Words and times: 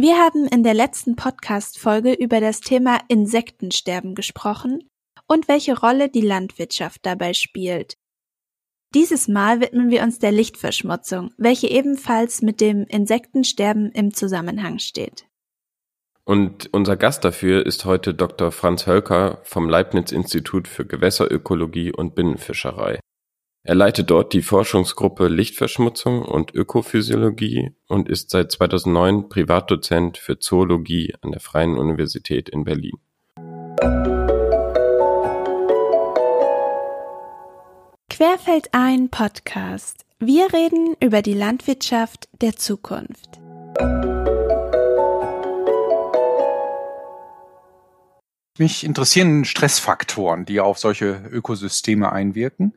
Wir 0.00 0.16
haben 0.16 0.46
in 0.46 0.62
der 0.62 0.74
letzten 0.74 1.16
Podcast-Folge 1.16 2.12
über 2.12 2.40
das 2.40 2.60
Thema 2.60 3.00
Insektensterben 3.08 4.14
gesprochen 4.14 4.88
und 5.26 5.48
welche 5.48 5.76
Rolle 5.76 6.08
die 6.08 6.20
Landwirtschaft 6.20 7.04
dabei 7.04 7.32
spielt. 7.32 7.94
Dieses 8.94 9.26
Mal 9.26 9.60
widmen 9.60 9.90
wir 9.90 10.04
uns 10.04 10.20
der 10.20 10.30
Lichtverschmutzung, 10.30 11.32
welche 11.36 11.66
ebenfalls 11.66 12.42
mit 12.42 12.60
dem 12.60 12.84
Insektensterben 12.84 13.90
im 13.90 14.14
Zusammenhang 14.14 14.78
steht. 14.78 15.26
Und 16.24 16.72
unser 16.72 16.96
Gast 16.96 17.24
dafür 17.24 17.66
ist 17.66 17.84
heute 17.84 18.14
Dr. 18.14 18.52
Franz 18.52 18.86
Hölker 18.86 19.40
vom 19.42 19.68
Leibniz 19.68 20.12
Institut 20.12 20.68
für 20.68 20.86
Gewässerökologie 20.86 21.90
und 21.90 22.14
Binnenfischerei. 22.14 23.00
Er 23.64 23.74
leitet 23.74 24.10
dort 24.10 24.32
die 24.32 24.42
Forschungsgruppe 24.42 25.28
Lichtverschmutzung 25.28 26.22
und 26.22 26.54
Ökophysiologie 26.54 27.72
und 27.88 28.08
ist 28.08 28.30
seit 28.30 28.52
2009 28.52 29.28
Privatdozent 29.28 30.16
für 30.16 30.38
Zoologie 30.38 31.14
an 31.20 31.32
der 31.32 31.40
Freien 31.40 31.76
Universität 31.76 32.48
in 32.48 32.64
Berlin. 32.64 32.98
Querfeld 38.08 38.68
ein 38.72 39.10
Podcast. 39.10 40.04
Wir 40.20 40.52
reden 40.52 40.96
über 41.00 41.22
die 41.22 41.34
Landwirtschaft 41.34 42.28
der 42.40 42.56
Zukunft. 42.56 43.40
Mich 48.58 48.82
interessieren 48.82 49.44
Stressfaktoren, 49.44 50.44
die 50.44 50.58
auf 50.58 50.78
solche 50.78 51.22
Ökosysteme 51.30 52.10
einwirken. 52.10 52.74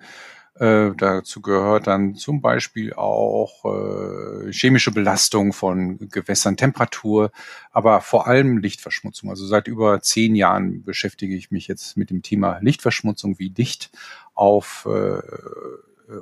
Äh, 0.61 0.91
dazu 0.95 1.41
gehört 1.41 1.87
dann 1.87 2.13
zum 2.13 2.39
Beispiel 2.39 2.93
auch 2.93 3.65
äh, 3.65 4.51
chemische 4.51 4.91
Belastung 4.91 5.53
von 5.53 5.97
Gewässern, 6.09 6.55
Temperatur, 6.55 7.31
aber 7.71 7.99
vor 8.01 8.27
allem 8.27 8.59
Lichtverschmutzung. 8.59 9.31
Also 9.31 9.47
seit 9.47 9.67
über 9.67 10.01
zehn 10.01 10.35
Jahren 10.35 10.83
beschäftige 10.83 11.35
ich 11.35 11.49
mich 11.49 11.67
jetzt 11.67 11.97
mit 11.97 12.11
dem 12.11 12.21
Thema 12.21 12.59
Lichtverschmutzung, 12.61 13.39
wie 13.39 13.51
Licht 13.57 13.89
auf 14.35 14.87
äh, 14.87 15.21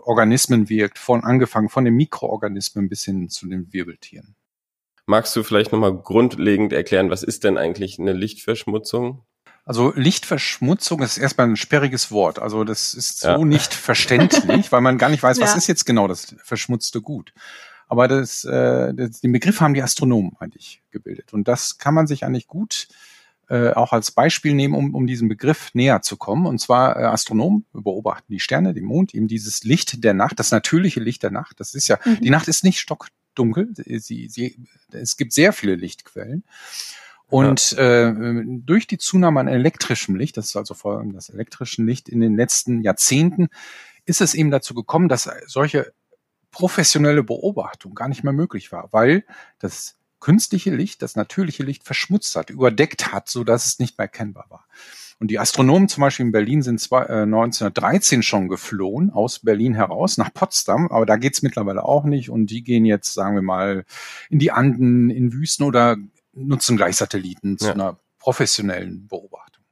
Organismen 0.03 0.69
wirkt, 0.69 0.99
von 0.99 1.25
angefangen 1.25 1.67
von 1.67 1.83
den 1.83 1.95
Mikroorganismen 1.95 2.87
bis 2.87 3.03
hin 3.03 3.27
zu 3.27 3.45
den 3.45 3.73
Wirbeltieren. 3.73 4.37
Magst 5.05 5.35
du 5.35 5.43
vielleicht 5.43 5.73
nochmal 5.73 5.97
grundlegend 5.97 6.71
erklären, 6.71 7.09
was 7.09 7.23
ist 7.23 7.43
denn 7.43 7.57
eigentlich 7.57 7.99
eine 7.99 8.13
Lichtverschmutzung? 8.13 9.25
Also 9.65 9.93
Lichtverschmutzung 9.95 11.01
ist 11.01 11.17
erstmal 11.17 11.47
ein 11.47 11.55
sperriges 11.55 12.11
Wort. 12.11 12.39
Also 12.39 12.63
das 12.63 12.93
ist 12.93 13.19
so 13.19 13.27
ja. 13.27 13.37
nicht 13.37 13.73
verständlich, 13.73 14.71
weil 14.71 14.81
man 14.81 14.97
gar 14.97 15.09
nicht 15.09 15.21
weiß, 15.21 15.37
ja. 15.37 15.43
was 15.43 15.55
ist 15.55 15.67
jetzt 15.67 15.85
genau 15.85 16.07
das 16.07 16.35
verschmutzte 16.43 17.01
Gut. 17.01 17.33
Aber 17.87 18.07
das, 18.07 18.43
äh, 18.45 18.93
das, 18.93 19.21
den 19.21 19.31
Begriff 19.31 19.61
haben 19.61 19.73
die 19.73 19.81
Astronomen 19.81 20.35
eigentlich 20.39 20.81
gebildet. 20.91 21.33
Und 21.33 21.47
das 21.47 21.77
kann 21.77 21.93
man 21.93 22.07
sich 22.07 22.23
eigentlich 22.23 22.47
gut 22.47 22.87
äh, 23.49 23.71
auch 23.71 23.93
als 23.93 24.11
Beispiel 24.11 24.53
nehmen, 24.53 24.75
um, 24.75 24.93
um 24.93 25.07
diesem 25.07 25.27
Begriff 25.27 25.71
näher 25.73 26.03
zu 26.03 26.17
kommen. 26.17 26.45
Und 26.45 26.59
zwar 26.59 26.97
äh, 26.97 27.05
Astronomen 27.05 27.65
beobachten 27.73 28.31
die 28.31 28.39
Sterne, 28.39 28.75
den 28.75 28.85
Mond, 28.85 29.15
eben 29.15 29.27
dieses 29.27 29.63
Licht 29.63 30.03
der 30.03 30.13
Nacht, 30.13 30.39
das 30.39 30.51
natürliche 30.51 30.99
Licht 30.99 31.23
der 31.23 31.31
Nacht. 31.31 31.59
Das 31.59 31.73
ist 31.73 31.87
ja, 31.87 31.97
mhm. 32.05 32.21
die 32.21 32.29
Nacht 32.29 32.47
ist 32.47 32.63
nicht 32.63 32.79
stockdunkel. 32.79 33.73
Sie, 33.75 34.29
sie, 34.29 34.55
es 34.91 35.17
gibt 35.17 35.33
sehr 35.33 35.51
viele 35.51 35.75
Lichtquellen. 35.75 36.43
Und 37.29 37.71
ja. 37.71 38.09
äh, 38.09 38.43
durch 38.45 38.87
die 38.87 38.97
Zunahme 38.97 39.39
an 39.39 39.47
elektrischem 39.47 40.15
Licht, 40.15 40.37
das 40.37 40.47
ist 40.47 40.55
also 40.55 40.73
vor 40.73 40.97
allem 40.97 41.13
das 41.13 41.29
elektrische 41.29 41.83
Licht 41.83 42.09
in 42.09 42.21
den 42.21 42.35
letzten 42.35 42.81
Jahrzehnten, 42.81 43.49
ist 44.05 44.21
es 44.21 44.33
eben 44.33 44.51
dazu 44.51 44.73
gekommen, 44.73 45.09
dass 45.09 45.29
solche 45.45 45.93
professionelle 46.51 47.23
Beobachtung 47.23 47.93
gar 47.93 48.07
nicht 48.07 48.23
mehr 48.23 48.33
möglich 48.33 48.71
war, 48.71 48.89
weil 48.91 49.23
das 49.59 49.97
künstliche 50.19 50.73
Licht, 50.73 51.01
das 51.01 51.15
natürliche 51.15 51.63
Licht 51.63 51.83
verschmutzt 51.83 52.35
hat, 52.35 52.49
überdeckt 52.49 53.13
hat, 53.13 53.29
so 53.29 53.43
dass 53.43 53.65
es 53.65 53.79
nicht 53.79 53.97
mehr 53.97 54.05
erkennbar 54.05 54.45
war. 54.49 54.65
Und 55.19 55.31
die 55.31 55.39
Astronomen 55.39 55.89
zum 55.89 56.01
Beispiel 56.01 56.25
in 56.25 56.31
Berlin 56.31 56.61
sind 56.61 56.79
zwar, 56.79 57.09
äh, 57.09 57.25
1913 57.25 58.23
schon 58.23 58.47
geflohen, 58.47 59.11
aus 59.11 59.39
Berlin 59.39 59.75
heraus 59.75 60.17
nach 60.17 60.33
Potsdam, 60.33 60.87
aber 60.87 61.05
da 61.05 61.17
geht's 61.17 61.41
mittlerweile 61.41 61.83
auch 61.83 62.05
nicht. 62.05 62.29
Und 62.29 62.47
die 62.47 62.63
gehen 62.63 62.85
jetzt, 62.85 63.13
sagen 63.13 63.35
wir 63.35 63.41
mal, 63.41 63.85
in 64.29 64.39
die 64.39 64.51
Anden, 64.51 65.09
in 65.09 65.33
Wüsten 65.33 65.65
oder 65.65 65.97
nutzen 66.39 66.77
gleich 66.77 66.97
Satelliten 66.97 67.57
zu 67.57 67.67
ja. 67.67 67.73
einer 67.73 67.99
professionellen 68.19 69.07
Beobachtung. 69.07 69.63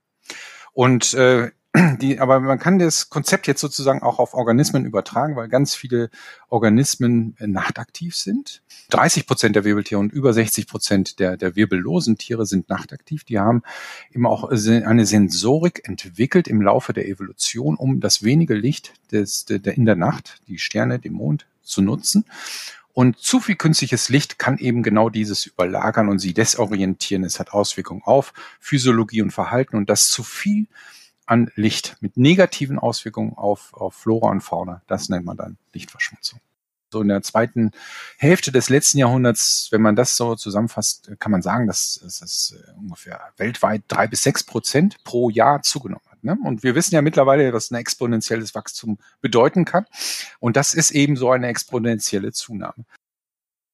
Und 0.74 1.14
äh, 1.14 1.52
die, 2.02 2.20
aber 2.20 2.40
man 2.40 2.60
kann 2.60 2.80
das 2.80 3.10
Konzept 3.10 3.48
jetzt 3.48 3.62
sozusagen 3.62 4.02
auch 4.02 4.20
auf 4.20 4.34
Organismen 4.34 4.86
übertragen, 4.86 5.36
weil 5.36 5.48
ganz 5.48 5.76
viele 5.76 6.10
Organismen 6.50 7.36
äh, 7.40 7.48
nachtaktiv 7.48 8.16
sind. 8.16 8.62
30 8.90 9.28
Prozent 9.28 9.56
der 9.56 9.66
Wirbeltiere 9.66 10.00
und 10.00 10.14
über 10.14 10.34
60 10.34 10.68
Prozent 10.68 11.20
der, 11.20 11.36
der 11.36 11.56
wirbellosen 11.56 12.18
Tiere 12.18 12.46
sind 12.46 12.70
nachtaktiv. 12.70 13.26
Die 13.26 13.40
haben 13.40 13.64
eben 14.14 14.26
auch 14.26 14.46
eine 14.50 15.06
Sensorik 15.06 15.88
entwickelt 15.88 16.48
im 16.48 16.62
Laufe 16.62 16.94
der 16.94 17.08
Evolution, 17.08 17.76
um 17.76 18.00
das 18.00 18.24
wenige 18.24 18.54
Licht 18.54 18.94
des, 19.12 19.46
der, 19.46 19.76
in 19.76 19.86
der 19.86 19.96
Nacht, 19.96 20.42
die 20.48 20.58
Sterne, 20.58 21.00
den 21.00 21.14
Mond, 21.14 21.48
zu 21.64 21.82
nutzen. 21.82 22.26
Und 22.98 23.20
zu 23.20 23.40
viel 23.40 23.56
künstliches 23.56 24.10
Licht 24.10 24.40
kann 24.40 24.58
eben 24.58 24.82
genau 24.82 25.12
dieses 25.12 25.46
überlagern 25.46 26.10
und 26.10 26.18
sie 26.18 26.34
desorientieren. 26.34 27.24
Es 27.24 27.40
hat 27.40 27.54
Auswirkungen 27.54 28.02
auf 28.04 28.34
Physiologie 28.60 29.22
und 29.22 29.30
Verhalten 29.30 29.78
und 29.78 29.88
das 29.88 30.10
zu 30.10 30.24
viel 30.24 30.66
an 31.28 31.52
Licht 31.54 31.98
mit 32.00 32.18
negativen 32.18 32.80
Auswirkungen 32.80 33.36
auf, 33.36 33.72
auf 33.76 33.94
Flora 33.94 34.32
und 34.32 34.42
Fauna. 34.42 34.82
Das 34.88 35.10
nennt 35.10 35.26
man 35.26 35.38
dann 35.38 35.60
Lichtverschmutzung. 35.74 36.40
So 36.92 37.02
in 37.02 37.10
der 37.10 37.22
zweiten 37.22 37.70
Hälfte 38.18 38.52
des 38.52 38.68
letzten 38.68 38.98
Jahrhunderts, 38.98 39.68
wenn 39.70 39.84
man 39.84 39.96
das 39.96 40.18
so 40.18 40.34
zusammenfasst, 40.34 41.12
kann 41.20 41.32
man 41.32 41.44
sagen, 41.44 41.68
dass 41.68 42.02
es 42.02 42.56
ungefähr 42.80 43.22
weltweit 43.38 43.84
drei 43.88 44.08
bis 44.08 44.24
sechs 44.24 44.44
Prozent 44.44 45.04
pro 45.04 45.30
Jahr 45.30 45.62
zugenommen 45.62 46.02
hat. 46.10 46.17
Ne? 46.28 46.38
Und 46.44 46.62
wir 46.62 46.76
wissen 46.76 46.94
ja 46.94 47.02
mittlerweile, 47.02 47.52
dass 47.52 47.72
ein 47.72 47.76
exponentielles 47.76 48.54
Wachstum 48.54 49.00
bedeuten 49.22 49.64
kann. 49.64 49.86
Und 50.40 50.58
das 50.58 50.74
ist 50.74 50.92
eben 50.92 51.16
so 51.16 51.32
eine 51.32 51.48
exponentielle 51.48 52.34
Zunahme. 52.34 52.86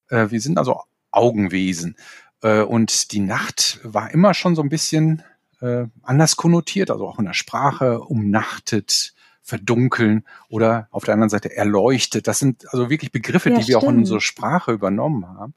Äh, 0.09 0.29
wir 0.29 0.39
sind 0.39 0.59
also 0.59 0.81
Augenwesen. 1.11 1.97
Äh, 2.43 2.61
und 2.61 3.11
die 3.11 3.21
Nacht 3.21 3.79
war 3.83 4.11
immer 4.11 4.35
schon 4.35 4.55
so 4.55 4.61
ein 4.61 4.69
bisschen 4.69 5.23
äh, 5.61 5.85
anders 6.03 6.35
konnotiert, 6.35 6.91
also 6.91 7.07
auch 7.07 7.17
in 7.17 7.25
der 7.25 7.33
Sprache, 7.33 8.01
umnachtet, 8.01 9.15
verdunkeln 9.41 10.23
oder 10.47 10.87
auf 10.91 11.03
der 11.03 11.15
anderen 11.15 11.29
Seite 11.29 11.55
erleuchtet. 11.55 12.27
Das 12.27 12.39
sind 12.39 12.71
also 12.71 12.89
wirklich 12.89 13.11
Begriffe, 13.11 13.49
ja, 13.49 13.59
die 13.59 13.67
wir 13.67 13.77
auch 13.79 13.89
in 13.89 13.97
unsere 13.97 14.21
Sprache 14.21 14.71
übernommen 14.71 15.27
haben. 15.27 15.53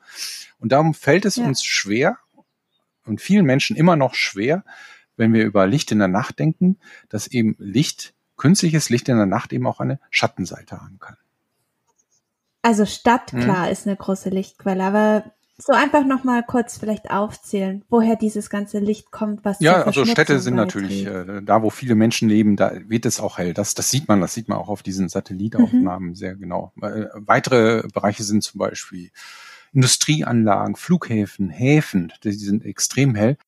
Und 0.58 0.72
darum 0.72 0.94
fällt 0.94 1.24
es 1.26 1.36
ja. 1.36 1.44
uns 1.44 1.62
schwer 1.62 2.18
und 3.04 3.20
vielen 3.20 3.46
Menschen 3.46 3.76
immer 3.76 3.94
noch 3.94 4.14
schwer, 4.14 4.64
wenn 5.16 5.32
wir 5.32 5.44
über 5.44 5.66
Licht 5.66 5.92
in 5.92 5.98
der 5.98 6.08
Nacht 6.08 6.38
denken, 6.38 6.78
dass 7.08 7.26
eben 7.26 7.56
Licht, 7.58 8.14
künstliches 8.36 8.90
Licht 8.90 9.08
in 9.08 9.16
der 9.16 9.26
Nacht 9.26 9.52
eben 9.52 9.66
auch 9.66 9.80
eine 9.80 9.98
Schattenseite 10.10 10.80
haben 10.80 10.98
kann. 10.98 11.16
Also 12.62 12.84
Stadt, 12.84 13.32
hm. 13.32 13.40
klar, 13.40 13.66
hm. 13.66 13.72
ist 13.72 13.86
eine 13.86 13.96
große 13.96 14.28
Lichtquelle, 14.30 14.82
aber 14.82 15.24
so 15.58 15.72
einfach 15.72 16.04
nochmal 16.04 16.42
kurz 16.42 16.76
vielleicht 16.76 17.10
aufzählen, 17.10 17.82
woher 17.88 18.16
dieses 18.16 18.50
ganze 18.50 18.78
Licht 18.78 19.10
kommt, 19.10 19.44
was 19.44 19.60
Ja, 19.60 19.84
also 19.84 20.04
Städte 20.04 20.38
sind 20.38 20.54
natürlich 20.54 21.06
äh, 21.06 21.40
da, 21.42 21.62
wo 21.62 21.70
viele 21.70 21.94
Menschen 21.94 22.28
leben, 22.28 22.56
da 22.56 22.72
wird 22.88 23.06
es 23.06 23.20
auch 23.20 23.38
hell. 23.38 23.54
Das, 23.54 23.74
das 23.74 23.90
sieht 23.90 24.06
man, 24.06 24.20
das 24.20 24.34
sieht 24.34 24.48
man 24.48 24.58
auch 24.58 24.68
auf 24.68 24.82
diesen 24.82 25.08
Satellitaufnahmen 25.08 26.10
mhm. 26.10 26.14
sehr 26.14 26.34
genau. 26.34 26.72
Äh, 26.82 27.06
weitere 27.14 27.88
Bereiche 27.88 28.22
sind 28.22 28.42
zum 28.42 28.58
Beispiel 28.58 29.10
Industrieanlagen, 29.72 30.76
Flughäfen, 30.76 31.48
Häfen, 31.48 32.12
die 32.22 32.32
sind 32.32 32.64
extrem 32.64 33.14
hell. 33.14 33.38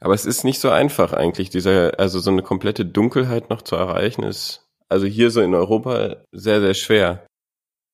Aber 0.00 0.14
es 0.14 0.24
ist 0.24 0.44
nicht 0.44 0.60
so 0.60 0.70
einfach 0.70 1.12
eigentlich, 1.12 1.50
diese, 1.50 1.98
also 1.98 2.18
so 2.20 2.30
eine 2.30 2.42
komplette 2.42 2.86
Dunkelheit 2.86 3.50
noch 3.50 3.62
zu 3.62 3.76
erreichen, 3.76 4.22
ist 4.22 4.66
also 4.88 5.06
hier 5.06 5.30
so 5.30 5.40
in 5.40 5.54
Europa 5.54 6.16
sehr, 6.32 6.60
sehr 6.60 6.74
schwer. 6.74 7.26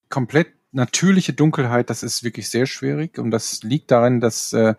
Komplett 0.08 0.48
natürliche 0.72 1.32
Dunkelheit, 1.32 1.90
das 1.90 2.02
ist 2.02 2.22
wirklich 2.22 2.48
sehr 2.48 2.66
schwierig 2.66 3.18
und 3.18 3.30
das 3.30 3.62
liegt 3.62 3.90
darin, 3.90 4.20
dass 4.20 4.52
äh, 4.52 4.74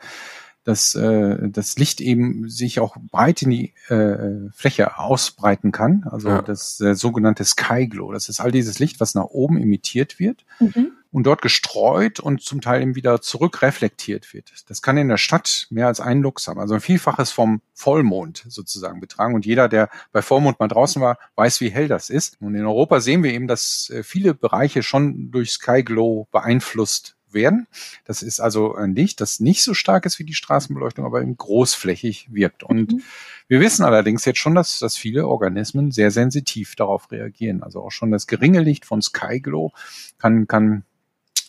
dass 0.63 0.95
äh, 0.95 1.49
das 1.49 1.77
Licht 1.77 2.01
eben 2.01 2.49
sich 2.49 2.81
auch 2.81 2.97
breit 3.09 3.41
in 3.41 3.51
die 3.51 3.73
äh, 3.87 4.49
Fläche 4.53 4.99
ausbreiten 4.99 5.71
kann. 5.71 6.03
Also 6.11 6.27
ja. 6.27 6.41
das 6.41 6.81
äh, 6.81 6.93
sogenannte 6.93 7.45
Sky 7.45 7.87
Glow. 7.87 8.11
Das 8.11 8.27
ist 8.27 8.41
all 8.41 8.51
dieses 8.51 8.77
Licht, 8.77 8.99
was 8.99 9.15
nach 9.15 9.23
oben 9.23 9.57
emittiert 9.57 10.19
wird. 10.19 10.43
Mhm 10.59 10.96
und 11.17 11.23
dort 11.23 11.41
gestreut 11.41 12.19
und 12.19 12.43
zum 12.43 12.61
Teil 12.61 12.83
eben 12.83 12.93
wieder 12.93 13.21
zurückreflektiert 13.21 14.35
wird. 14.35 14.51
Das 14.69 14.83
kann 14.83 14.97
in 14.97 15.07
der 15.07 15.17
Stadt 15.17 15.65
mehr 15.71 15.87
als 15.87 15.99
ein 15.99 16.21
Lux 16.21 16.47
haben, 16.47 16.59
also 16.59 16.75
ein 16.75 16.79
Vielfaches 16.79 17.31
vom 17.31 17.63
Vollmond 17.73 18.45
sozusagen 18.47 18.99
betragen. 18.99 19.33
Und 19.33 19.43
jeder, 19.43 19.67
der 19.67 19.89
bei 20.11 20.21
Vollmond 20.21 20.59
mal 20.59 20.67
draußen 20.67 21.01
war, 21.01 21.17
weiß, 21.33 21.59
wie 21.59 21.71
hell 21.71 21.87
das 21.87 22.11
ist. 22.11 22.39
Und 22.39 22.53
in 22.53 22.63
Europa 22.63 22.99
sehen 22.99 23.23
wir 23.23 23.33
eben, 23.33 23.47
dass 23.47 23.89
äh, 23.89 24.03
viele 24.03 24.35
Bereiche 24.35 24.83
schon 24.83 25.31
durch 25.31 25.53
Sky 25.53 25.81
Glow 25.81 26.27
beeinflusst 26.31 27.15
werden. 27.31 27.65
Das 28.05 28.21
ist 28.21 28.39
also 28.39 28.75
ein 28.75 28.93
Licht, 28.93 29.19
das 29.19 29.39
nicht 29.39 29.63
so 29.63 29.73
stark 29.73 30.05
ist 30.05 30.19
wie 30.19 30.23
die 30.23 30.35
Straßenbeleuchtung, 30.35 31.03
aber 31.03 31.23
eben 31.23 31.35
großflächig 31.35 32.27
wirkt. 32.31 32.61
Und 32.61 32.93
mhm. 32.93 33.01
wir 33.47 33.59
wissen 33.59 33.83
allerdings 33.83 34.23
jetzt 34.25 34.37
schon, 34.37 34.53
dass, 34.53 34.77
dass 34.77 34.97
viele 34.97 35.27
Organismen 35.27 35.89
sehr 35.89 36.11
sensitiv 36.11 36.75
darauf 36.75 37.11
reagieren. 37.11 37.63
Also 37.63 37.81
auch 37.81 37.91
schon 37.91 38.11
das 38.11 38.27
geringe 38.27 38.61
Licht 38.61 38.85
von 38.85 39.01
Sky 39.01 39.39
Glow 39.39 39.71
kann, 40.19 40.47
kann 40.47 40.83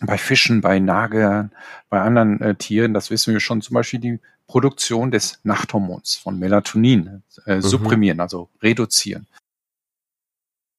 bei 0.00 0.18
Fischen, 0.18 0.60
bei 0.60 0.78
Nagern, 0.78 1.52
bei 1.88 2.00
anderen 2.00 2.40
äh, 2.40 2.54
Tieren, 2.54 2.94
das 2.94 3.10
wissen 3.10 3.32
wir 3.32 3.40
schon, 3.40 3.62
zum 3.62 3.74
Beispiel 3.74 4.00
die 4.00 4.20
Produktion 4.46 5.10
des 5.10 5.40
Nachthormons 5.42 6.16
von 6.16 6.38
Melatonin 6.38 7.22
äh, 7.46 7.56
mhm. 7.56 7.62
supprimieren, 7.62 8.20
also 8.20 8.48
reduzieren. 8.62 9.26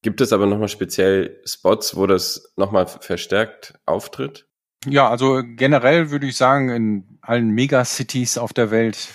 Gibt 0.02 0.20
es 0.20 0.32
aber 0.32 0.46
nochmal 0.46 0.68
speziell 0.68 1.40
Spots, 1.44 1.94
wo 1.94 2.06
das 2.06 2.52
nochmal 2.56 2.86
verstärkt 2.86 3.74
auftritt? 3.84 4.46
Ja, 4.86 5.10
also 5.10 5.42
generell 5.44 6.10
würde 6.10 6.26
ich 6.26 6.36
sagen, 6.36 6.70
in 6.70 7.18
allen 7.20 7.50
Megacities 7.50 8.38
auf 8.38 8.54
der 8.54 8.70
Welt, 8.70 9.08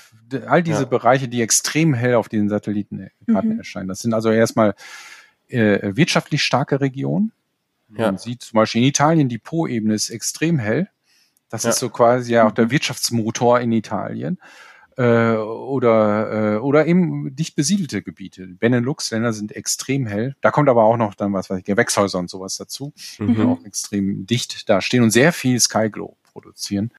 all 0.45 0.61
diese 0.61 0.83
ja. 0.83 0.85
Bereiche, 0.85 1.27
die 1.27 1.41
extrem 1.41 1.95
hell 1.95 2.15
auf 2.15 2.29
diesen 2.29 2.49
Satellitenkarten 2.49 3.53
mhm. 3.53 3.57
erscheinen. 3.57 3.87
Das 3.87 4.01
sind 4.01 4.13
also 4.13 4.29
erstmal 4.29 4.75
äh, 5.47 5.95
wirtschaftlich 5.95 6.43
starke 6.43 6.81
Regionen. 6.81 7.31
Ja. 7.97 8.07
Man 8.07 8.18
sieht 8.18 8.42
zum 8.42 8.57
Beispiel 8.57 8.81
in 8.81 8.88
Italien, 8.88 9.30
die 9.30 9.38
Po-Ebene 9.38 9.94
ist 9.94 10.09
extrem 10.09 10.59
hell. 10.59 10.89
Das 11.50 11.63
ja. 11.63 11.69
ist 11.69 11.80
so 11.80 11.89
quasi 11.89 12.33
ja 12.33 12.47
auch 12.47 12.51
der 12.51 12.65
mhm. 12.65 12.71
Wirtschaftsmotor 12.71 13.59
in 13.59 13.71
Italien. 13.71 14.39
Äh, 14.97 15.36
oder, 15.36 16.56
äh, 16.56 16.57
oder 16.59 16.88
eben 16.88 17.36
dicht 17.36 17.56
besiedelte 17.56 18.01
Gebiete. 18.01 18.47
Benelux-Länder 18.47 19.33
sind 19.33 19.51
extrem 19.53 20.07
hell. 20.07 20.36
Da 20.39 20.51
kommt 20.51 20.69
aber 20.69 20.83
auch 20.83 20.95
noch 20.95 21.15
dann 21.15 21.33
was 21.33 21.50
weiß 21.50 21.59
ich, 21.59 21.65
Gewächshäuser 21.65 22.18
und 22.18 22.30
sowas 22.30 22.56
dazu, 22.56 22.94
mhm. 23.19 23.36
die 23.36 23.42
auch 23.42 23.65
extrem 23.65 24.25
dicht 24.25 24.69
da 24.69 24.81
stehen 24.81 25.03
und 25.03 25.12
sehr 25.12 25.33
viel 25.33 25.59
Skyglow 25.59 26.15
produzieren. 26.24 26.91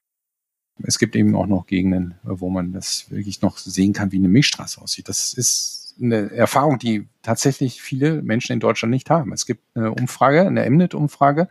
Es 0.83 0.99
gibt 0.99 1.15
eben 1.15 1.35
auch 1.35 1.47
noch 1.47 1.65
Gegenden, 1.65 2.15
wo 2.21 2.49
man 2.49 2.71
das 2.71 3.09
wirklich 3.09 3.41
noch 3.41 3.57
sehen 3.57 3.93
kann, 3.93 4.11
wie 4.11 4.17
eine 4.17 4.27
Milchstraße 4.27 4.79
aussieht. 4.79 5.09
Das 5.09 5.33
ist 5.33 5.86
eine 6.01 6.31
Erfahrung, 6.31 6.79
die 6.79 7.07
tatsächlich 7.21 7.81
viele 7.81 8.21
Menschen 8.21 8.53
in 8.53 8.59
Deutschland 8.59 8.91
nicht 8.91 9.09
haben. 9.09 9.33
Es 9.33 9.45
gibt 9.45 9.63
eine 9.75 9.91
Umfrage, 9.91 10.45
eine 10.45 10.69
Mnet-Umfrage, 10.69 11.47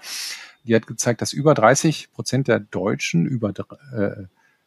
die 0.65 0.75
hat 0.75 0.87
gezeigt, 0.87 1.23
dass 1.23 1.33
über 1.33 1.55
30 1.55 2.13
Prozent 2.13 2.49
der 2.49 2.61
Deutschen 2.61 3.27
über 3.27 3.53
äh, 3.93 4.25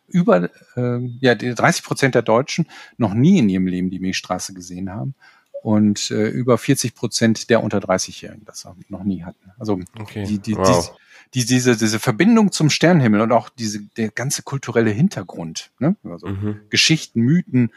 über 0.07 0.49
äh, 0.75 0.99
ja 1.19 1.35
30 1.35 1.83
Prozent 1.83 2.15
der 2.15 2.21
Deutschen 2.21 2.67
noch 2.97 3.13
nie 3.13 3.39
in 3.39 3.49
ihrem 3.49 3.67
Leben 3.67 3.89
die 3.89 3.99
Milchstraße 3.99 4.53
gesehen 4.53 4.91
haben 4.91 5.13
und 5.61 6.09
äh, 6.11 6.29
über 6.29 6.57
40 6.57 6.95
Prozent 6.95 7.49
der 7.49 7.63
unter 7.63 7.79
30-Jährigen 7.79 8.45
das 8.45 8.67
noch 8.87 9.03
nie 9.03 9.23
hatten. 9.23 9.51
Also 9.59 9.79
okay. 9.99 10.25
die, 10.25 10.39
die, 10.39 10.55
wow. 10.55 10.93
die, 11.33 11.41
die, 11.41 11.45
diese 11.45 11.77
diese 11.77 11.99
Verbindung 11.99 12.51
zum 12.51 12.69
Sternenhimmel 12.69 13.21
und 13.21 13.31
auch 13.31 13.49
diese 13.49 13.81
der 13.97 14.09
ganze 14.09 14.43
kulturelle 14.43 14.91
Hintergrund, 14.91 15.71
ne? 15.79 15.95
also 16.03 16.27
mhm. 16.27 16.61
Geschichten, 16.69 17.21
Mythen, 17.21 17.71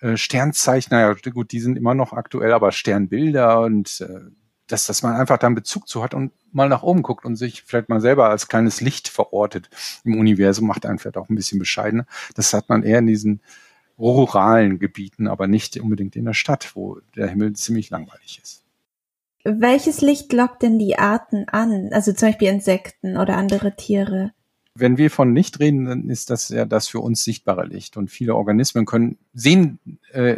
äh, 0.00 0.16
Sternzeichen, 0.16 0.90
naja, 0.90 1.14
gut, 1.32 1.52
die 1.52 1.60
sind 1.60 1.76
immer 1.76 1.94
noch 1.94 2.12
aktuell, 2.12 2.52
aber 2.52 2.72
Sternbilder 2.72 3.60
und 3.60 4.00
äh, 4.00 4.30
dass, 4.68 4.86
dass 4.86 5.02
man 5.02 5.16
einfach 5.16 5.38
da 5.38 5.46
einen 5.46 5.56
Bezug 5.56 5.88
zu 5.88 6.02
hat 6.02 6.14
und 6.14 6.32
mal 6.52 6.68
nach 6.68 6.82
oben 6.82 7.02
guckt 7.02 7.24
und 7.24 7.36
sich 7.36 7.62
vielleicht 7.62 7.88
mal 7.88 8.00
selber 8.00 8.28
als 8.28 8.48
kleines 8.48 8.80
Licht 8.80 9.08
verortet 9.08 9.70
im 10.04 10.18
Universum, 10.18 10.66
macht 10.66 10.86
einen 10.86 10.98
vielleicht 10.98 11.16
auch 11.16 11.28
ein 11.28 11.34
bisschen 11.34 11.58
bescheidener. 11.58 12.06
Das 12.34 12.52
hat 12.52 12.68
man 12.68 12.82
eher 12.82 12.98
in 12.98 13.06
diesen 13.06 13.40
ruralen 13.98 14.78
Gebieten, 14.78 15.26
aber 15.26 15.48
nicht 15.48 15.78
unbedingt 15.80 16.16
in 16.16 16.26
der 16.26 16.34
Stadt, 16.34 16.76
wo 16.76 17.00
der 17.16 17.28
Himmel 17.28 17.54
ziemlich 17.54 17.90
langweilig 17.90 18.40
ist. 18.42 18.62
Welches 19.44 20.00
Licht 20.02 20.32
lockt 20.32 20.62
denn 20.62 20.78
die 20.78 20.98
Arten 20.98 21.48
an? 21.48 21.88
Also 21.92 22.12
zum 22.12 22.28
Beispiel 22.28 22.48
Insekten 22.48 23.16
oder 23.16 23.36
andere 23.36 23.74
Tiere? 23.74 24.32
Wenn 24.78 24.98
wir 24.98 25.10
von 25.10 25.34
Licht 25.34 25.60
reden, 25.60 25.84
dann 25.86 26.08
ist 26.08 26.30
das 26.30 26.48
ja 26.48 26.64
das 26.64 26.88
für 26.88 27.00
uns 27.00 27.24
sichtbare 27.24 27.66
Licht. 27.66 27.96
Und 27.96 28.10
viele 28.10 28.34
Organismen 28.34 28.86
können 28.86 29.18
sehen 29.32 29.78
äh, 30.12 30.36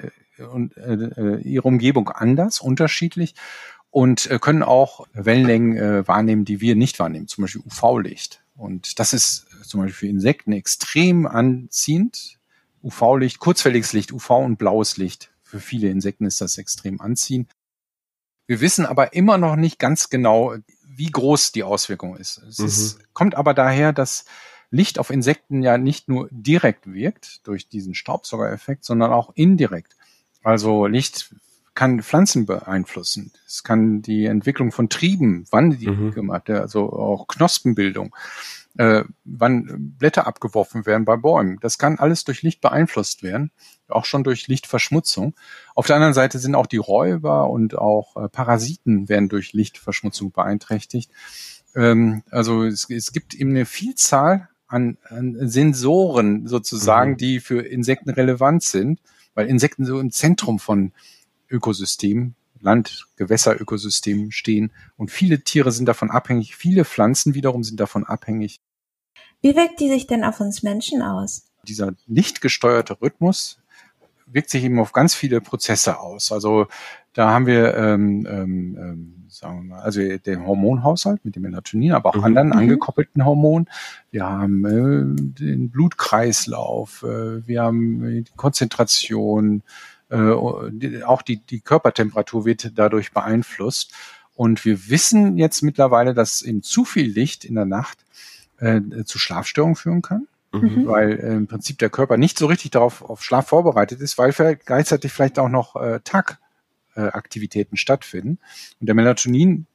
und, 0.52 0.76
äh, 0.76 0.94
äh 0.94 1.40
ihre 1.42 1.68
Umgebung 1.68 2.08
anders, 2.08 2.60
unterschiedlich 2.60 3.34
und 3.90 4.30
äh, 4.30 4.38
können 4.38 4.62
auch 4.62 5.06
Wellenlängen 5.12 5.76
äh, 5.76 6.08
wahrnehmen, 6.08 6.44
die 6.44 6.60
wir 6.60 6.76
nicht 6.76 6.98
wahrnehmen, 6.98 7.28
zum 7.28 7.42
Beispiel 7.42 7.62
UV-Licht. 7.66 8.42
Und 8.54 8.98
das 8.98 9.12
ist 9.12 9.46
zum 9.62 9.80
Beispiel 9.80 9.94
für 9.94 10.08
Insekten 10.08 10.52
extrem 10.52 11.26
anziehend. 11.26 12.38
UV-Licht, 12.82 13.38
kurzfälliges 13.40 13.92
Licht, 13.92 14.12
UV 14.12 14.30
und 14.30 14.56
blaues 14.56 14.96
Licht. 14.96 15.32
Für 15.42 15.60
viele 15.60 15.90
Insekten 15.90 16.24
ist 16.24 16.40
das 16.40 16.56
extrem 16.56 17.00
anziehend. 17.00 17.50
Wir 18.46 18.60
wissen 18.60 18.86
aber 18.86 19.12
immer 19.12 19.38
noch 19.38 19.56
nicht 19.56 19.78
ganz 19.78 20.08
genau, 20.08 20.56
wie 21.00 21.10
groß 21.10 21.52
die 21.52 21.62
Auswirkung 21.62 22.14
ist. 22.18 22.42
Es 22.46 22.58
mhm. 22.58 22.66
ist, 22.66 23.14
kommt 23.14 23.34
aber 23.34 23.54
daher, 23.54 23.94
dass 23.94 24.26
Licht 24.70 24.98
auf 24.98 25.08
Insekten 25.08 25.62
ja 25.62 25.78
nicht 25.78 26.10
nur 26.10 26.28
direkt 26.30 26.92
wirkt 26.92 27.46
durch 27.46 27.68
diesen 27.68 27.94
Staubsaugereffekt, 27.94 28.84
sondern 28.84 29.10
auch 29.10 29.32
indirekt. 29.34 29.96
Also 30.42 30.86
Licht 30.86 31.34
kann 31.74 32.02
Pflanzen 32.02 32.44
beeinflussen. 32.44 33.32
Es 33.46 33.64
kann 33.64 34.02
die 34.02 34.26
Entwicklung 34.26 34.72
von 34.72 34.90
Trieben, 34.90 35.46
wann 35.50 35.70
die 35.78 35.88
mhm. 35.88 36.12
gemacht, 36.12 36.50
also 36.50 36.92
auch 36.92 37.26
Knospenbildung, 37.28 38.14
äh, 38.78 39.04
wann 39.24 39.94
Blätter 39.98 40.26
abgeworfen 40.26 40.86
werden 40.86 41.04
bei 41.04 41.16
Bäumen. 41.16 41.58
Das 41.60 41.78
kann 41.78 41.98
alles 41.98 42.24
durch 42.24 42.42
Licht 42.42 42.60
beeinflusst 42.60 43.22
werden, 43.22 43.50
auch 43.88 44.04
schon 44.04 44.24
durch 44.24 44.48
Lichtverschmutzung. 44.48 45.34
Auf 45.74 45.86
der 45.86 45.96
anderen 45.96 46.14
Seite 46.14 46.38
sind 46.38 46.54
auch 46.54 46.66
die 46.66 46.76
Räuber 46.76 47.50
und 47.50 47.76
auch 47.76 48.16
äh, 48.16 48.28
Parasiten 48.28 49.08
werden 49.08 49.28
durch 49.28 49.52
Lichtverschmutzung 49.52 50.32
beeinträchtigt. 50.32 51.10
Ähm, 51.74 52.22
also 52.30 52.64
es, 52.64 52.88
es 52.88 53.12
gibt 53.12 53.34
eben 53.34 53.50
eine 53.50 53.66
Vielzahl 53.66 54.48
an, 54.66 54.98
an 55.04 55.36
Sensoren 55.48 56.46
sozusagen, 56.46 57.12
mhm. 57.12 57.16
die 57.16 57.40
für 57.40 57.62
Insekten 57.66 58.10
relevant 58.10 58.62
sind, 58.62 59.00
weil 59.34 59.48
Insekten 59.48 59.84
so 59.84 59.98
im 59.98 60.12
Zentrum 60.12 60.58
von 60.60 60.92
Ökosystemen 61.50 62.36
Land, 62.60 63.06
Gewässerökosystemen 63.16 64.32
stehen. 64.32 64.72
Und 64.96 65.10
viele 65.10 65.42
Tiere 65.42 65.72
sind 65.72 65.86
davon 65.86 66.10
abhängig, 66.10 66.56
viele 66.56 66.84
Pflanzen 66.84 67.34
wiederum 67.34 67.64
sind 67.64 67.80
davon 67.80 68.04
abhängig. 68.04 68.60
Wie 69.42 69.56
wirkt 69.56 69.80
die 69.80 69.88
sich 69.88 70.06
denn 70.06 70.24
auf 70.24 70.40
uns 70.40 70.62
Menschen 70.62 71.02
aus? 71.02 71.46
Dieser 71.66 71.94
lichtgesteuerte 72.06 73.00
Rhythmus 73.00 73.58
wirkt 74.26 74.50
sich 74.50 74.64
eben 74.64 74.78
auf 74.78 74.92
ganz 74.92 75.14
viele 75.14 75.40
Prozesse 75.40 75.98
aus. 75.98 76.30
Also 76.32 76.66
da 77.12 77.30
haben 77.30 77.46
wir, 77.46 77.74
ähm, 77.76 78.26
ähm, 78.28 78.78
ähm 78.80 79.16
sagen 79.28 79.62
wir 79.62 79.76
mal, 79.76 79.80
also 79.80 80.00
den 80.00 80.44
Hormonhaushalt 80.44 81.24
mit 81.24 81.36
dem 81.36 81.42
Melatonin, 81.42 81.92
aber 81.92 82.10
auch 82.10 82.16
mhm. 82.16 82.24
anderen 82.24 82.48
mhm. 82.48 82.54
angekoppelten 82.54 83.24
Hormonen. 83.24 83.68
Wir 84.10 84.26
haben 84.26 84.64
äh, 84.64 85.22
den 85.40 85.70
Blutkreislauf, 85.70 87.04
äh, 87.04 87.46
wir 87.46 87.62
haben 87.62 88.24
die 88.24 88.32
Konzentration, 88.36 89.62
äh, 90.10 91.02
auch 91.02 91.22
die, 91.22 91.38
die 91.38 91.60
Körpertemperatur 91.60 92.44
wird 92.44 92.72
dadurch 92.78 93.12
beeinflusst. 93.12 93.92
Und 94.34 94.64
wir 94.64 94.88
wissen 94.88 95.36
jetzt 95.36 95.62
mittlerweile, 95.62 96.14
dass 96.14 96.42
eben 96.42 96.62
zu 96.62 96.84
viel 96.84 97.10
Licht 97.10 97.44
in 97.44 97.54
der 97.54 97.66
Nacht 97.66 97.98
äh, 98.58 98.80
zu 99.04 99.18
Schlafstörungen 99.18 99.76
führen 99.76 100.02
kann. 100.02 100.26
Mhm. 100.52 100.86
Weil 100.86 101.12
äh, 101.12 101.34
im 101.34 101.46
Prinzip 101.46 101.78
der 101.78 101.90
Körper 101.90 102.16
nicht 102.16 102.38
so 102.38 102.46
richtig 102.46 102.72
darauf 102.72 103.02
auf 103.02 103.22
Schlaf 103.22 103.48
vorbereitet 103.48 104.00
ist, 104.00 104.18
weil 104.18 104.32
gleichzeitig 104.56 105.12
vielleicht 105.12 105.38
auch 105.38 105.48
noch 105.48 105.76
äh, 105.76 106.00
Tagaktivitäten 106.94 107.76
stattfinden. 107.76 108.38
Und 108.80 108.86
der 108.86 108.94
Melatonin 108.94 109.66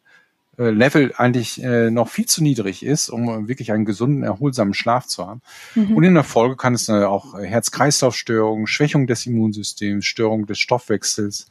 Level 0.57 1.13
eigentlich 1.17 1.61
äh, 1.61 1.89
noch 1.89 2.09
viel 2.09 2.25
zu 2.25 2.43
niedrig 2.43 2.83
ist, 2.83 3.09
um 3.09 3.47
wirklich 3.47 3.71
einen 3.71 3.85
gesunden, 3.85 4.23
erholsamen 4.23 4.73
Schlaf 4.73 5.05
zu 5.07 5.27
haben. 5.27 5.41
Mhm. 5.75 5.95
Und 5.95 6.03
in 6.03 6.13
der 6.13 6.23
Folge 6.23 6.55
kann 6.55 6.73
es 6.73 6.85
dann 6.85 7.03
auch 7.03 7.37
Herz-Kreislauf-Störungen, 7.37 8.67
Schwächung 8.67 9.07
des 9.07 9.25
Immunsystems, 9.25 10.05
Störung 10.05 10.45
des 10.45 10.59
Stoffwechsels 10.59 11.47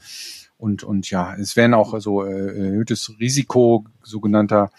und, 0.56 0.82
und 0.84 1.10
ja, 1.10 1.34
es 1.34 1.56
werden 1.56 1.74
auch 1.74 1.98
so 2.00 2.24
äh, 2.24 2.30
erhöhtes 2.30 3.12
Risiko 3.20 3.84
sogenannter 4.02 4.70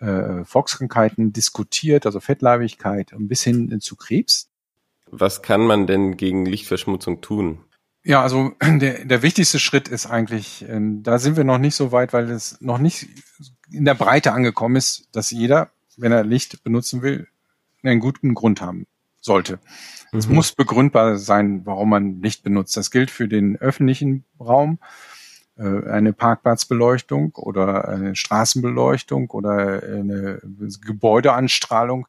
äh, 0.00 0.44
Volkskrankheiten 0.44 1.32
diskutiert, 1.32 2.06
also 2.06 2.20
Fettleibigkeit 2.20 3.12
bis 3.16 3.42
hin 3.42 3.80
zu 3.80 3.96
Krebs. 3.96 4.48
Was 5.10 5.42
kann 5.42 5.60
man 5.60 5.86
denn 5.86 6.16
gegen 6.16 6.46
Lichtverschmutzung 6.46 7.20
tun? 7.20 7.58
Ja, 8.02 8.22
also 8.22 8.52
der, 8.62 9.04
der 9.04 9.22
wichtigste 9.22 9.58
Schritt 9.58 9.88
ist 9.88 10.06
eigentlich, 10.06 10.62
äh, 10.68 10.80
da 10.80 11.18
sind 11.18 11.36
wir 11.36 11.44
noch 11.44 11.58
nicht 11.58 11.74
so 11.74 11.92
weit, 11.92 12.12
weil 12.12 12.30
es 12.30 12.60
noch 12.60 12.78
nicht 12.78 13.06
in 13.72 13.84
der 13.84 13.94
Breite 13.94 14.32
angekommen 14.32 14.76
ist, 14.76 15.08
dass 15.12 15.30
jeder, 15.30 15.70
wenn 15.96 16.12
er 16.12 16.24
Licht 16.24 16.62
benutzen 16.62 17.02
will, 17.02 17.28
einen 17.82 18.00
guten 18.00 18.34
Grund 18.34 18.60
haben 18.60 18.86
sollte. 19.20 19.58
Mhm. 20.12 20.18
Es 20.18 20.28
muss 20.28 20.52
begründbar 20.52 21.18
sein, 21.18 21.62
warum 21.64 21.90
man 21.90 22.22
Licht 22.22 22.42
benutzt. 22.42 22.76
Das 22.76 22.90
gilt 22.90 23.10
für 23.10 23.28
den 23.28 23.56
öffentlichen 23.56 24.24
Raum, 24.38 24.78
äh, 25.56 25.88
eine 25.88 26.12
Parkplatzbeleuchtung 26.12 27.32
oder 27.36 27.88
eine 27.88 28.16
Straßenbeleuchtung 28.16 29.30
oder 29.30 29.82
eine 29.82 30.40
Gebäudeanstrahlung. 30.84 32.06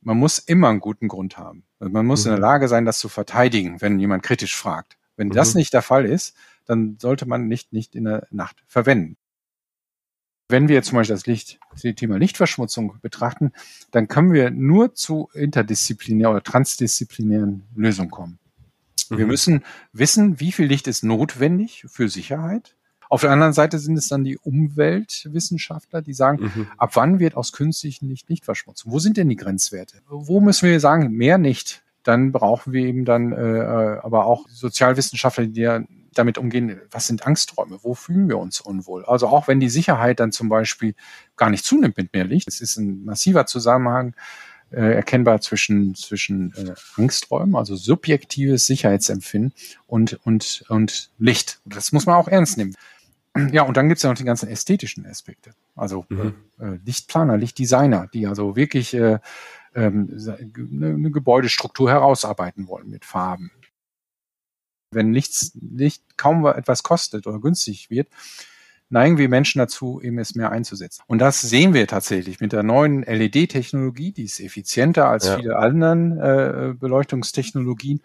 Man 0.00 0.18
muss 0.18 0.38
immer 0.38 0.68
einen 0.68 0.80
guten 0.80 1.08
Grund 1.08 1.36
haben. 1.36 1.64
Also 1.78 1.92
man 1.92 2.06
muss 2.06 2.24
mhm. 2.24 2.30
in 2.30 2.36
der 2.36 2.40
Lage 2.40 2.68
sein, 2.68 2.84
das 2.84 2.98
zu 2.98 3.08
verteidigen, 3.08 3.80
wenn 3.80 3.98
jemand 3.98 4.22
kritisch 4.22 4.56
fragt. 4.56 4.96
Wenn 5.16 5.28
mhm. 5.28 5.32
das 5.32 5.54
nicht 5.54 5.72
der 5.72 5.82
Fall 5.82 6.04
ist, 6.04 6.34
dann 6.64 6.96
sollte 7.00 7.26
man 7.26 7.48
nicht 7.48 7.72
nicht 7.72 7.94
in 7.94 8.04
der 8.04 8.26
Nacht 8.30 8.62
verwenden. 8.66 9.16
Wenn 10.48 10.68
wir 10.68 10.76
jetzt 10.76 10.88
zum 10.88 10.96
Beispiel 10.96 11.16
das 11.16 11.26
Licht, 11.26 11.58
das 11.72 11.82
Thema 11.96 12.18
Lichtverschmutzung 12.18 12.98
betrachten, 13.02 13.52
dann 13.90 14.06
können 14.06 14.32
wir 14.32 14.50
nur 14.50 14.94
zu 14.94 15.28
interdisziplinären 15.34 16.34
oder 16.34 16.42
transdisziplinären 16.42 17.64
Lösungen 17.74 18.10
kommen. 18.10 18.38
Mhm. 19.10 19.18
Wir 19.18 19.26
müssen 19.26 19.64
wissen, 19.92 20.40
wie 20.40 20.52
viel 20.52 20.66
Licht 20.66 20.86
ist 20.86 21.02
notwendig 21.02 21.84
für 21.88 22.08
Sicherheit 22.08 22.76
Auf 23.08 23.20
der 23.20 23.30
anderen 23.30 23.52
Seite 23.52 23.78
sind 23.78 23.96
es 23.96 24.08
dann 24.08 24.24
die 24.24 24.38
Umweltwissenschaftler, 24.38 26.02
die 26.02 26.14
sagen, 26.14 26.44
mhm. 26.54 26.66
ab 26.76 26.90
wann 26.94 27.18
wird 27.18 27.36
aus 27.36 27.52
künstlichem 27.52 28.08
Licht 28.08 28.28
Lichtverschmutzung? 28.28 28.92
Wo 28.92 28.98
sind 28.98 29.16
denn 29.16 29.28
die 29.28 29.36
Grenzwerte? 29.36 30.00
Wo 30.08 30.40
müssen 30.40 30.68
wir 30.68 30.80
sagen, 30.80 31.12
mehr 31.12 31.38
nicht? 31.38 31.82
Dann 32.06 32.32
brauchen 32.32 32.72
wir 32.72 32.84
eben 32.84 33.04
dann 33.04 33.32
äh, 33.32 33.36
äh 33.36 33.98
aber 34.00 34.26
auch 34.26 34.48
Sozialwissenschaftler, 34.48 35.46
die 35.46 35.60
ja 35.60 35.82
damit 36.14 36.38
umgehen, 36.38 36.80
was 36.90 37.06
sind 37.06 37.26
Angsträume, 37.26 37.78
wo 37.82 37.94
fühlen 37.94 38.28
wir 38.28 38.38
uns 38.38 38.60
unwohl. 38.60 39.04
Also 39.04 39.28
auch 39.28 39.48
wenn 39.48 39.60
die 39.60 39.68
Sicherheit 39.68 40.20
dann 40.20 40.32
zum 40.32 40.48
Beispiel 40.48 40.94
gar 41.36 41.50
nicht 41.50 41.64
zunimmt 41.64 41.96
mit 41.96 42.12
mehr 42.12 42.24
Licht, 42.24 42.48
es 42.48 42.60
ist 42.60 42.76
ein 42.76 43.04
massiver 43.04 43.46
Zusammenhang 43.46 44.14
äh, 44.70 44.94
erkennbar 44.94 45.40
zwischen, 45.40 45.94
zwischen 45.94 46.52
äh, 46.54 46.74
Angsträumen, 46.96 47.54
also 47.54 47.76
subjektives 47.76 48.66
Sicherheitsempfinden 48.66 49.52
und, 49.86 50.14
und, 50.24 50.64
und 50.68 51.10
Licht. 51.18 51.60
Das 51.64 51.92
muss 51.92 52.06
man 52.06 52.16
auch 52.16 52.28
ernst 52.28 52.56
nehmen. 52.56 52.74
Ja, 53.52 53.62
und 53.62 53.76
dann 53.76 53.88
gibt 53.88 53.98
es 53.98 54.02
ja 54.02 54.08
noch 54.08 54.16
die 54.16 54.24
ganzen 54.24 54.48
ästhetischen 54.48 55.04
Aspekte. 55.06 55.50
Also 55.74 56.06
mhm. 56.08 56.34
äh, 56.58 56.78
Lichtplaner, 56.84 57.36
Lichtdesigner, 57.36 58.08
die 58.12 58.26
also 58.26 58.56
wirklich 58.56 58.94
äh, 58.94 59.18
ähm, 59.76 60.18
eine 60.82 61.10
Gebäudestruktur 61.10 61.90
herausarbeiten 61.90 62.66
wollen 62.66 62.88
mit 62.88 63.04
Farben, 63.04 63.52
wenn 64.90 65.10
nichts, 65.10 65.52
nicht 65.54 66.16
kaum 66.16 66.46
etwas 66.46 66.82
kostet 66.82 67.26
oder 67.26 67.38
günstig 67.38 67.90
wird, 67.90 68.08
neigen 68.88 69.18
wir 69.18 69.28
Menschen 69.28 69.58
dazu, 69.58 70.00
eben 70.00 70.18
es 70.18 70.34
mehr 70.34 70.50
einzusetzen. 70.50 71.02
Und 71.06 71.18
das 71.18 71.40
sehen 71.40 71.74
wir 71.74 71.86
tatsächlich 71.86 72.40
mit 72.40 72.52
der 72.52 72.62
neuen 72.62 73.02
LED-Technologie, 73.02 74.12
die 74.12 74.24
ist 74.24 74.40
effizienter 74.40 75.08
als 75.08 75.26
ja. 75.26 75.36
viele 75.36 75.56
anderen 75.56 76.18
äh, 76.18 76.74
Beleuchtungstechnologien. 76.78 78.00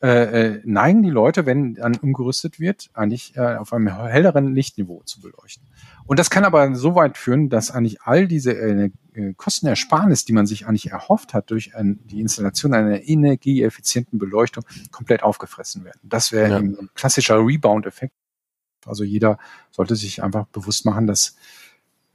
Äh, 0.00 0.08
äh, 0.08 0.60
neigen 0.64 1.02
die 1.02 1.10
Leute, 1.10 1.44
wenn 1.44 1.74
dann 1.74 1.96
umgerüstet 1.96 2.60
wird, 2.60 2.88
eigentlich 2.94 3.36
äh, 3.36 3.56
auf 3.56 3.72
einem 3.72 3.88
helleren 3.88 4.54
Lichtniveau 4.54 5.02
zu 5.04 5.20
beleuchten. 5.20 5.66
Und 6.08 6.18
das 6.18 6.30
kann 6.30 6.44
aber 6.44 6.74
so 6.74 6.94
weit 6.94 7.18
führen, 7.18 7.50
dass 7.50 7.70
eigentlich 7.70 8.00
all 8.00 8.26
diese 8.26 8.52
äh, 8.52 8.90
äh, 9.12 9.34
Kostenersparnis, 9.34 10.24
die 10.24 10.32
man 10.32 10.46
sich 10.46 10.66
eigentlich 10.66 10.90
erhofft 10.90 11.34
hat 11.34 11.50
durch 11.50 11.76
ein, 11.76 12.00
die 12.06 12.22
Installation 12.22 12.72
einer 12.72 13.06
energieeffizienten 13.06 14.18
Beleuchtung, 14.18 14.64
komplett 14.90 15.22
aufgefressen 15.22 15.84
werden. 15.84 16.00
Das 16.02 16.32
wäre 16.32 16.50
ja. 16.50 16.56
ein 16.56 16.88
klassischer 16.94 17.38
Rebound-Effekt. 17.44 18.14
Also 18.86 19.04
jeder 19.04 19.38
sollte 19.70 19.96
sich 19.96 20.22
einfach 20.22 20.46
bewusst 20.46 20.86
machen, 20.86 21.06
dass 21.06 21.36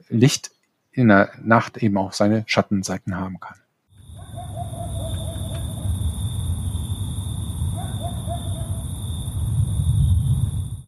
Licht 0.08 0.50
in 0.90 1.06
der 1.06 1.30
Nacht 1.40 1.76
eben 1.76 1.96
auch 1.96 2.12
seine 2.12 2.42
Schattenseiten 2.46 3.16
haben 3.16 3.38
kann. 3.38 3.58